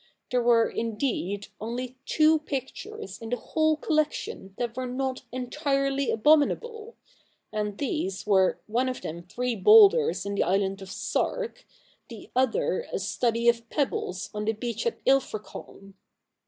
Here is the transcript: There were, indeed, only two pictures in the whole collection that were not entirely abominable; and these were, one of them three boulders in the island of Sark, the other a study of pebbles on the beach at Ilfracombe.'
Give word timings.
There 0.31 0.41
were, 0.41 0.67
indeed, 0.67 1.49
only 1.59 1.95
two 2.07 2.39
pictures 2.39 3.19
in 3.19 3.29
the 3.29 3.37
whole 3.37 3.77
collection 3.77 4.55
that 4.57 4.75
were 4.75 4.87
not 4.87 5.21
entirely 5.31 6.09
abominable; 6.09 6.95
and 7.53 7.77
these 7.77 8.25
were, 8.25 8.57
one 8.65 8.89
of 8.89 9.01
them 9.01 9.21
three 9.21 9.55
boulders 9.55 10.25
in 10.25 10.33
the 10.33 10.41
island 10.41 10.81
of 10.81 10.89
Sark, 10.89 11.67
the 12.09 12.31
other 12.35 12.87
a 12.91 12.97
study 12.97 13.47
of 13.47 13.69
pebbles 13.69 14.31
on 14.33 14.45
the 14.45 14.53
beach 14.53 14.87
at 14.87 14.97
Ilfracombe.' 15.05 15.93